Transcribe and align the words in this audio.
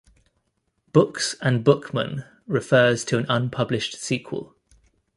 "Books 0.93 1.35
and 1.43 1.63
Bookmen" 1.63 2.25
refers 2.47 3.05
to 3.05 3.19
an 3.19 3.27
unpublished 3.29 3.97
sequel. 4.01 4.55